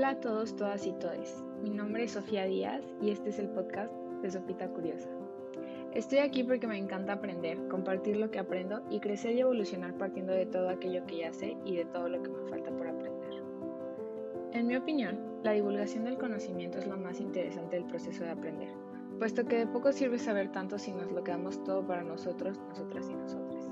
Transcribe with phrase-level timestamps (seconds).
[0.00, 1.44] Hola a todos, todas y todes.
[1.62, 5.10] Mi nombre es Sofía Díaz y este es el podcast de Sopita Curiosa.
[5.92, 10.32] Estoy aquí porque me encanta aprender, compartir lo que aprendo y crecer y evolucionar partiendo
[10.32, 13.42] de todo aquello que ya sé y de todo lo que me falta por aprender.
[14.52, 18.70] En mi opinión, la divulgación del conocimiento es lo más interesante del proceso de aprender,
[19.18, 23.06] puesto que de poco sirve saber tanto si nos lo quedamos todo para nosotros, nosotras
[23.10, 23.70] y nosotros.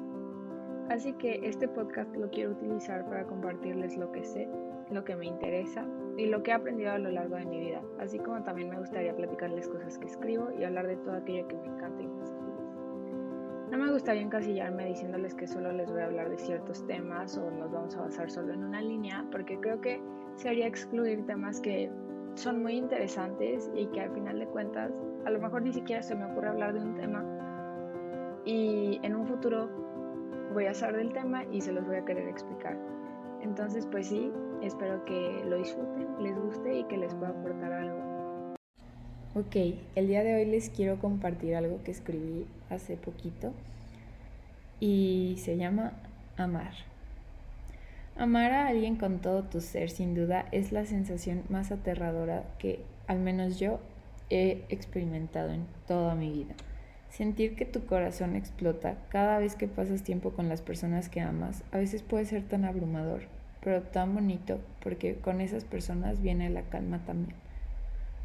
[0.90, 4.46] Así que este podcast lo quiero utilizar para compartirles lo que sé,
[4.90, 5.86] lo que me interesa
[6.18, 8.78] y lo que he aprendido a lo largo de mi vida, así como también me
[8.78, 12.22] gustaría platicarles cosas que escribo y hablar de todo aquello que me encanta y me
[12.22, 13.70] hace feliz.
[13.70, 17.48] No me gustaría encasillarme diciéndoles que solo les voy a hablar de ciertos temas o
[17.52, 20.02] nos vamos a basar solo en una línea, porque creo que
[20.34, 21.88] sería excluir temas que
[22.34, 24.92] son muy interesantes y que al final de cuentas
[25.24, 27.24] a lo mejor ni siquiera se me ocurre hablar de un tema
[28.44, 29.68] y en un futuro
[30.52, 32.76] voy a saber del tema y se los voy a querer explicar.
[33.40, 38.08] Entonces, pues sí, espero que lo disfruten, les guste y que les pueda aportar algo.
[39.34, 39.56] Ok,
[39.94, 43.52] el día de hoy les quiero compartir algo que escribí hace poquito
[44.80, 45.92] y se llama
[46.36, 46.72] Amar.
[48.16, 52.80] Amar a alguien con todo tu ser sin duda es la sensación más aterradora que
[53.06, 53.78] al menos yo
[54.30, 56.54] he experimentado en toda mi vida.
[57.10, 61.62] Sentir que tu corazón explota cada vez que pasas tiempo con las personas que amas
[61.70, 63.22] a veces puede ser tan abrumador,
[63.68, 67.36] pero tan bonito porque con esas personas viene la calma también.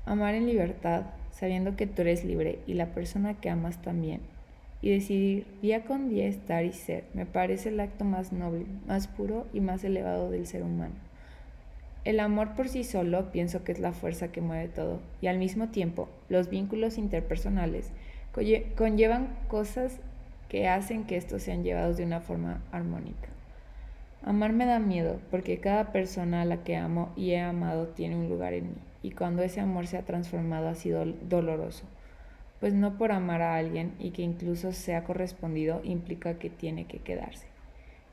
[0.05, 4.21] Amar en libertad, sabiendo que tú eres libre y la persona que amas también,
[4.81, 9.07] y decidir día con día estar y ser, me parece el acto más noble, más
[9.07, 10.95] puro y más elevado del ser humano.
[12.05, 15.39] El amor por sí solo pienso que es la fuerza que mueve todo, y al
[15.39, 17.91] mismo tiempo los vínculos interpersonales
[18.77, 19.99] conllevan cosas
[20.47, 23.32] que hacen que estos sean llevados de una forma armónica.
[24.25, 28.15] Amar me da miedo porque cada persona a la que amo y he amado tiene
[28.15, 31.83] un lugar en mí y cuando ese amor se ha transformado ha sido doloroso,
[32.61, 36.99] pues no por amar a alguien y que incluso sea correspondido implica que tiene que
[36.99, 37.47] quedarse.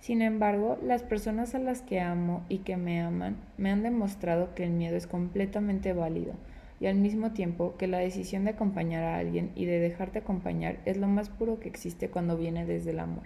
[0.01, 4.53] Sin embargo, las personas a las que amo y que me aman me han demostrado
[4.57, 6.33] que el miedo es completamente válido
[6.81, 10.79] y al mismo tiempo que la decisión de acompañar a alguien y de dejarte acompañar
[10.87, 13.23] es lo más puro que existe cuando viene desde el amor.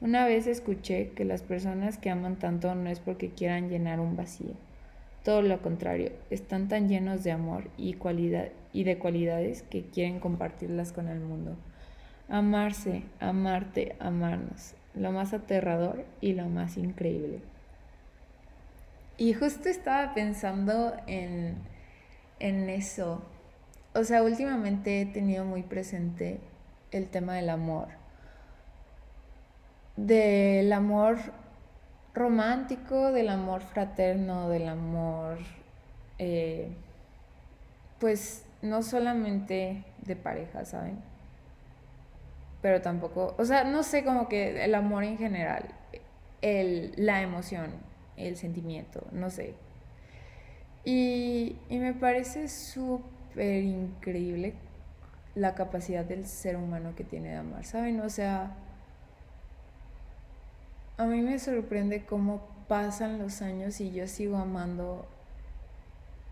[0.00, 4.16] Una vez escuché que las personas que aman tanto no es porque quieran llenar un
[4.16, 4.54] vacío.
[5.24, 10.20] Todo lo contrario, están tan llenos de amor y, cualidad, y de cualidades que quieren
[10.20, 11.56] compartirlas con el mundo.
[12.28, 17.40] Amarse, amarte, amarnos, lo más aterrador y lo más increíble.
[19.18, 21.56] Y justo estaba pensando en
[22.38, 23.22] en eso.
[23.94, 26.40] O sea, últimamente he tenido muy presente
[26.90, 27.88] el tema del amor.
[29.96, 31.18] Del amor
[32.14, 35.38] romántico, del amor fraterno, del amor,
[36.18, 36.70] eh,
[37.98, 40.98] pues no solamente de pareja, ¿saben?
[42.62, 45.64] Pero tampoco, o sea, no sé, como que el amor en general,
[46.42, 47.70] el, la emoción,
[48.16, 49.54] el sentimiento, no sé,
[50.86, 54.54] y, me parece súper increíble
[55.34, 58.00] la capacidad del ser humano que tiene de amar, ¿saben?
[58.00, 58.54] O sea,
[60.98, 65.06] a mí me sorprende cómo pasan los años y yo sigo amando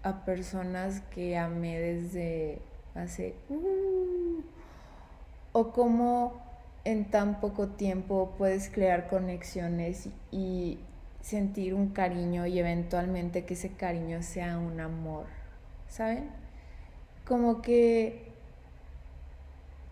[0.02, 2.58] a personas que amé desde
[2.94, 3.34] hace...
[3.48, 4.42] Uh,
[5.52, 6.42] o cómo
[6.84, 10.78] en tan poco tiempo puedes crear conexiones y
[11.20, 15.26] sentir un cariño y eventualmente que ese cariño sea un amor,
[15.88, 16.28] ¿saben?
[17.24, 18.32] Como que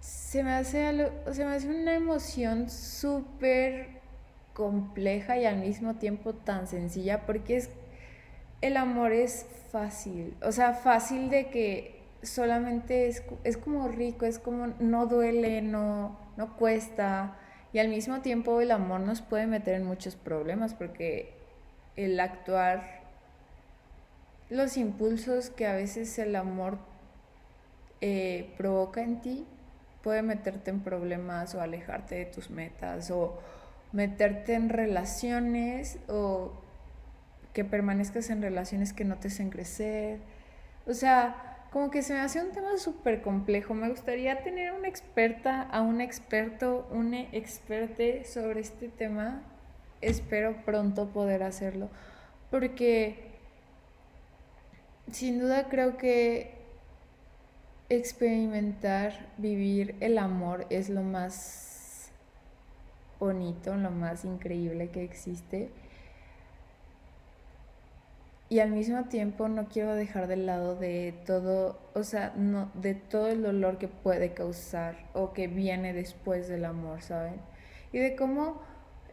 [0.00, 4.01] se me hace, se me hace una emoción súper
[4.52, 7.70] compleja y al mismo tiempo tan sencilla porque es
[8.60, 14.38] el amor es fácil, o sea, fácil de que solamente es, es como rico, es
[14.38, 17.36] como no duele, no, no cuesta,
[17.72, 21.34] y al mismo tiempo el amor nos puede meter en muchos problemas porque
[21.96, 23.00] el actuar,
[24.50, 26.78] los impulsos que a veces el amor
[28.00, 29.46] eh, provoca en ti,
[30.02, 33.40] puede meterte en problemas o alejarte de tus metas o
[33.92, 36.52] meterte en relaciones o
[37.52, 40.20] que permanezcas en relaciones que no te hacen crecer.
[40.86, 43.74] O sea, como que se me hace un tema súper complejo.
[43.74, 49.42] Me gustaría tener una experta, a un experto, un experte sobre este tema.
[50.00, 51.88] Espero pronto poder hacerlo.
[52.50, 53.32] Porque
[55.10, 56.54] sin duda creo que
[57.88, 61.71] experimentar, vivir el amor es lo más
[63.24, 65.70] bonito, lo más increíble que existe.
[68.52, 72.94] y al mismo tiempo no quiero dejar de lado de todo, o sea, no, de
[72.94, 77.40] todo el dolor que puede causar o que viene después del amor, ¿saben?
[77.94, 78.60] Y de cómo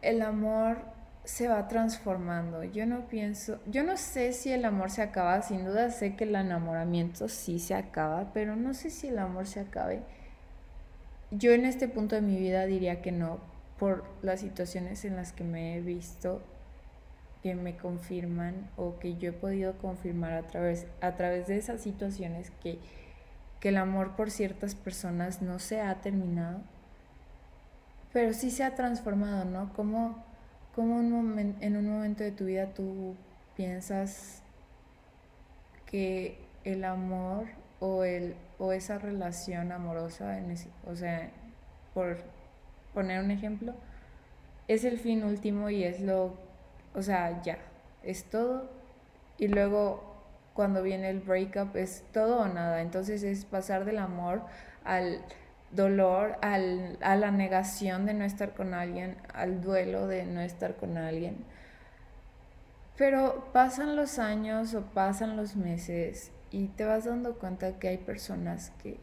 [0.02, 0.82] el amor
[1.24, 2.64] se va transformando.
[2.64, 6.24] Yo no pienso, yo no sé si el amor se acaba, sin duda sé que
[6.24, 10.02] el enamoramiento sí se acaba, pero no sé si el amor se acabe.
[11.30, 13.38] Yo en este punto de mi vida diría que no,
[13.80, 16.42] por las situaciones en las que me he visto
[17.42, 21.80] que me confirman o que yo he podido confirmar a través, a través de esas
[21.80, 22.78] situaciones que,
[23.58, 26.60] que el amor por ciertas personas no se ha terminado,
[28.12, 29.72] pero sí se ha transformado, ¿no?
[29.72, 30.22] Como,
[30.74, 33.16] como un en un momento de tu vida tú
[33.56, 34.42] piensas
[35.86, 37.46] que el amor
[37.78, 40.38] o, el, o esa relación amorosa,
[40.86, 41.30] o sea,
[41.94, 42.18] por
[42.94, 43.74] poner un ejemplo,
[44.68, 46.50] es el fin último y es lo
[46.94, 47.58] o sea, ya,
[48.02, 48.68] es todo.
[49.38, 50.04] Y luego
[50.54, 52.82] cuando viene el breakup es todo o nada.
[52.82, 54.42] Entonces es pasar del amor
[54.84, 55.22] al
[55.70, 60.76] dolor, al, a la negación de no estar con alguien, al duelo de no estar
[60.76, 61.44] con alguien.
[62.96, 67.98] Pero pasan los años o pasan los meses y te vas dando cuenta que hay
[67.98, 68.98] personas que,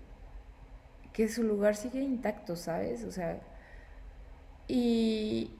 [1.13, 3.05] que su lugar sigue intacto, ¿sabes?
[3.05, 3.39] O sea,
[4.67, 5.51] y,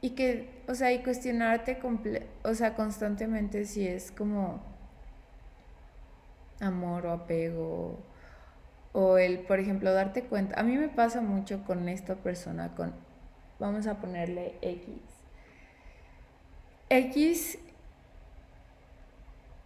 [0.00, 1.78] y que, o sea, y cuestionarte,
[2.44, 4.62] o sea, constantemente si es como
[6.60, 7.98] amor o apego
[8.92, 10.58] o el, por ejemplo, darte cuenta.
[10.58, 12.92] A mí me pasa mucho con esta persona, con,
[13.58, 14.94] vamos a ponerle X.
[16.88, 17.58] X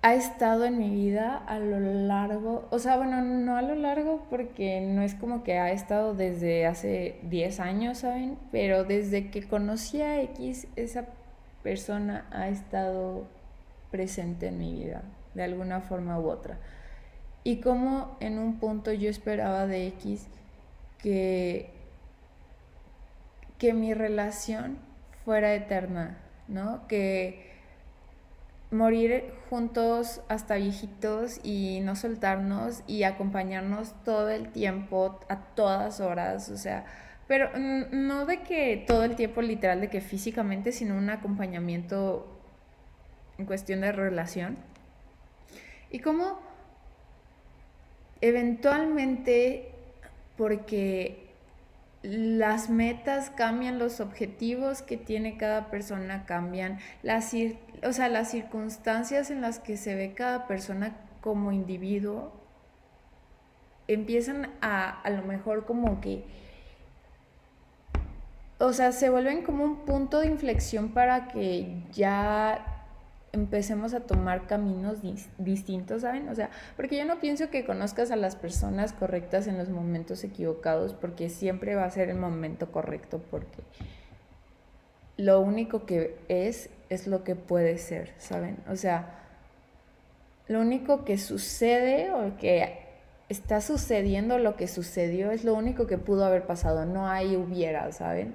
[0.04, 4.26] ha estado en mi vida a lo largo, o sea, bueno, no a lo largo
[4.28, 8.36] porque no es como que ha estado desde hace 10 años, ¿saben?
[8.52, 11.06] Pero desde que conocí a X, esa
[11.62, 13.26] persona ha estado
[13.90, 16.58] presente en mi vida, de alguna forma u otra.
[17.42, 20.26] Y como en un punto yo esperaba de X
[20.98, 21.70] que,
[23.56, 24.76] que mi relación
[25.24, 26.86] fuera eterna, ¿no?
[26.88, 27.53] Que
[28.74, 36.50] morir juntos hasta viejitos y no soltarnos y acompañarnos todo el tiempo, a todas horas,
[36.50, 36.84] o sea,
[37.26, 42.26] pero no de que todo el tiempo literal, de que físicamente, sino un acompañamiento
[43.38, 44.58] en cuestión de relación.
[45.90, 46.40] Y como
[48.20, 49.72] eventualmente,
[50.36, 51.24] porque
[52.02, 57.32] las metas cambian, los objetivos que tiene cada persona cambian, las,
[57.84, 62.32] o sea, las circunstancias en las que se ve cada persona como individuo
[63.88, 66.24] empiezan a a lo mejor como que,
[68.58, 72.74] o sea, se vuelven como un punto de inflexión para que ya
[73.32, 74.98] empecemos a tomar caminos
[75.38, 76.28] distintos, ¿saben?
[76.28, 80.22] O sea, porque yo no pienso que conozcas a las personas correctas en los momentos
[80.24, 83.62] equivocados, porque siempre va a ser el momento correcto, porque
[85.16, 88.56] lo único que es es lo que puede ser, ¿saben?
[88.68, 89.20] O sea,
[90.48, 92.78] lo único que sucede o que
[93.28, 97.90] está sucediendo, lo que sucedió, es lo único que pudo haber pasado, no hay hubiera,
[97.92, 98.34] ¿saben?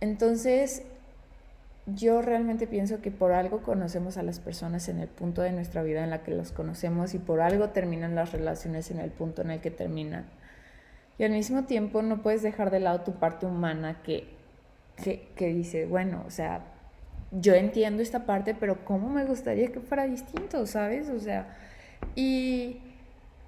[0.00, 0.82] Entonces,
[1.86, 5.82] yo realmente pienso que por algo conocemos a las personas en el punto de nuestra
[5.82, 9.42] vida en la que las conocemos y por algo terminan las relaciones en el punto
[9.42, 10.26] en el que terminan.
[11.18, 14.28] Y al mismo tiempo no puedes dejar de lado tu parte humana que,
[15.02, 16.75] que, que dice, bueno, o sea,
[17.40, 21.08] yo entiendo esta parte, pero ¿cómo me gustaría que fuera distinto, sabes?
[21.10, 21.56] O sea,
[22.14, 22.80] y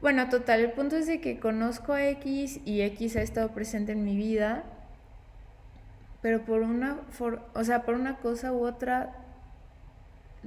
[0.01, 3.93] bueno, total, el punto es de que conozco a X y X ha estado presente
[3.93, 4.65] en mi vida
[6.21, 6.99] pero por una,
[7.55, 9.15] o sea, por una cosa u otra,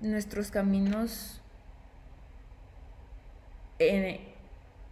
[0.01, 1.41] nuestros caminos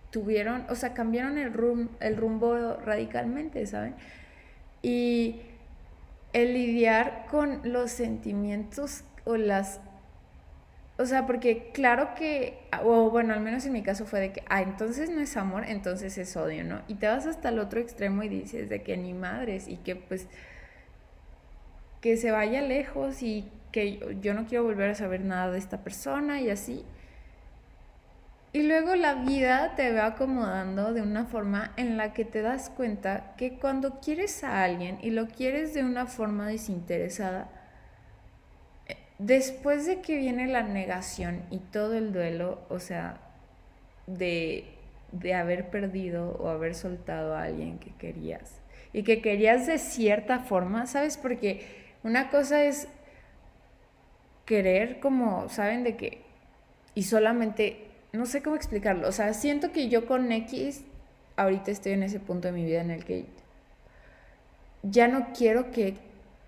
[0.10, 1.54] tuvieron, o sea, cambiaron el,
[2.00, 3.96] el rumbo radicalmente, ¿saben?
[4.82, 5.42] Y
[6.34, 9.80] el lidiar con los sentimientos o las
[11.00, 14.44] o sea, porque claro que, o bueno, al menos en mi caso fue de que,
[14.50, 16.82] ah, entonces no es amor, entonces es odio, ¿no?
[16.90, 19.96] Y te vas hasta el otro extremo y dices de que ni madres y que
[19.96, 20.28] pues
[22.02, 25.86] que se vaya lejos y que yo no quiero volver a saber nada de esta
[25.86, 26.84] persona y así.
[28.52, 32.72] Y luego la vida te va acomodando de una forma en la que te das
[32.72, 37.48] cuenta que cuando quieres a alguien y lo quieres de una forma desinteresada,
[38.88, 43.20] eh, después de que viene la negación y todo el duelo, o sea,
[44.08, 44.66] de,
[45.12, 48.60] de haber perdido o haber soltado a alguien que querías
[48.94, 51.18] y que querías de cierta forma, ¿sabes?
[51.18, 51.68] Porque
[52.04, 52.88] una cosa es
[54.46, 55.84] querer como, ¿saben?
[55.84, 56.24] De que,
[56.96, 60.84] y solamente, no sé cómo explicarlo, o sea, siento que yo con X,
[61.36, 63.26] ahorita estoy en ese punto de mi vida en el que
[64.84, 65.96] ya no quiero que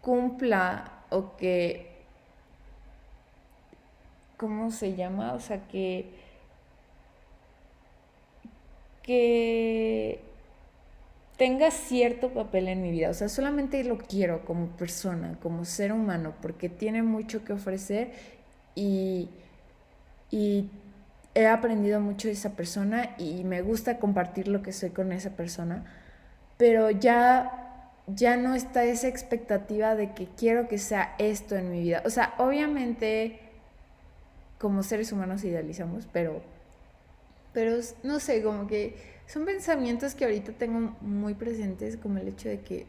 [0.01, 1.87] cumpla o que,
[4.37, 5.33] ¿cómo se llama?
[5.33, 6.09] O sea, que,
[9.03, 10.19] que
[11.37, 13.09] tenga cierto papel en mi vida.
[13.09, 18.11] O sea, solamente lo quiero como persona, como ser humano, porque tiene mucho que ofrecer
[18.75, 19.29] y,
[20.29, 20.69] y
[21.33, 25.31] he aprendido mucho de esa persona y me gusta compartir lo que soy con esa
[25.31, 25.85] persona,
[26.57, 31.81] pero ya, ya no está esa expectativa de que quiero que sea esto en mi
[31.81, 32.03] vida.
[32.05, 33.39] O sea, obviamente
[34.61, 36.41] como seres humanos idealizamos, pero,
[37.51, 38.95] pero no sé, como que
[39.25, 42.85] son pensamientos que ahorita tengo muy presentes, como el hecho de que,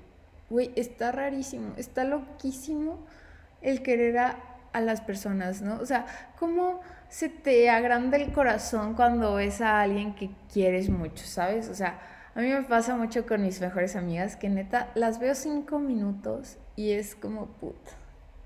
[0.50, 2.98] güey, está rarísimo, está loquísimo
[3.62, 5.76] el querer a, a las personas, ¿no?
[5.80, 6.06] O sea,
[6.38, 11.68] ¿cómo se te agranda el corazón cuando ves a alguien que quieres mucho, ¿sabes?
[11.68, 12.00] O sea,
[12.34, 16.56] a mí me pasa mucho con mis mejores amigas que neta las veo cinco minutos
[16.74, 17.92] y es como, puta,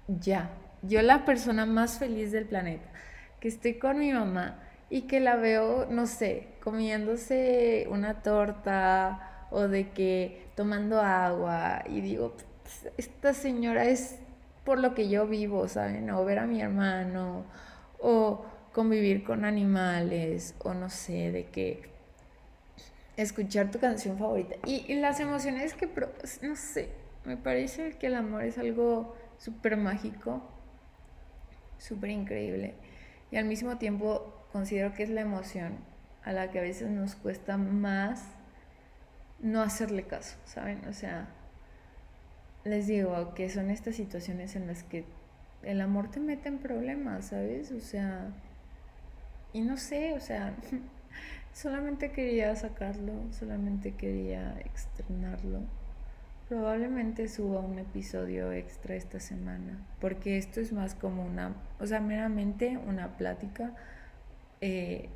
[0.09, 0.50] ya,
[0.83, 2.88] yo la persona más feliz del planeta,
[3.38, 4.59] que estoy con mi mamá
[4.90, 12.00] y que la veo, no sé, comiéndose una torta o de que tomando agua y
[12.00, 12.35] digo,
[12.97, 14.18] esta señora es
[14.67, 16.11] por lo que yo vivo, ¿saben?
[16.11, 17.45] O ver a mi hermano
[17.99, 21.89] o convivir con animales o no sé, de que
[23.17, 24.57] escuchar tu canción favorita.
[24.67, 25.89] Y, las emociones que,
[26.43, 26.91] no sé,
[27.25, 30.43] me parece que el amor es algo súper mágico,
[31.79, 32.75] súper increíble.
[33.31, 35.79] Y al mismo tiempo considero que es la emoción
[36.25, 38.25] a la que a veces nos cuesta más
[39.39, 40.85] no hacerle caso, ¿saben?
[40.89, 41.29] O sea,
[42.67, 45.05] les digo que son estas situaciones en las que
[45.63, 47.71] el amor te mete en problemas, ¿sabes?
[47.73, 48.29] O sea,
[49.53, 50.55] y no sé, o sea,
[51.55, 55.61] solamente quería sacarlo, solamente quería externarlo.
[56.49, 62.01] Probablemente suba un episodio extra esta semana, porque esto es más como una, o sea,
[62.01, 63.73] meramente una plática
[64.61, 65.09] eh,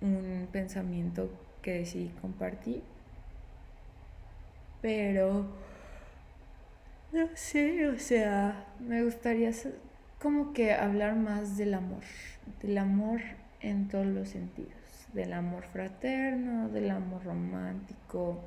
[0.00, 1.30] un pensamiento
[1.62, 2.82] que decidí compartir.
[4.80, 5.46] Pero,
[7.12, 9.50] no sé, o sea, me gustaría
[10.20, 12.02] como que hablar más del amor,
[12.62, 13.20] del amor
[13.60, 14.72] en todos los sentidos,
[15.12, 18.44] del amor fraterno, del amor romántico,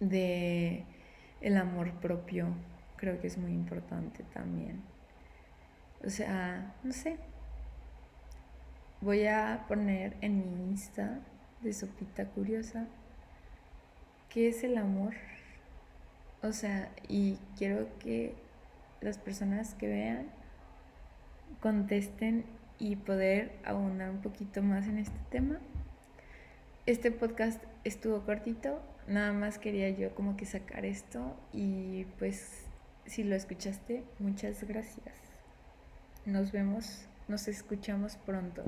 [0.00, 0.84] de
[1.40, 2.48] el amor propio,
[2.96, 4.82] creo que es muy importante también.
[6.04, 7.18] O sea, no sé,
[9.04, 11.20] Voy a poner en mi Insta
[11.60, 12.86] de Sopita Curiosa
[14.30, 15.12] qué es el amor.
[16.44, 18.34] O sea, y quiero que
[19.00, 20.26] las personas que vean
[21.60, 22.44] contesten
[22.78, 25.58] y poder ahondar un poquito más en este tema.
[26.84, 32.66] Este podcast estuvo cortito, nada más quería yo como que sacar esto y pues
[33.06, 35.16] si lo escuchaste, muchas gracias.
[36.26, 38.64] Nos vemos, nos escuchamos pronto.